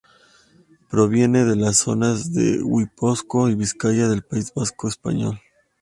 [0.89, 5.39] Proviene de las zonas de Guipúzcoa y Vizcaya del País Vasco español.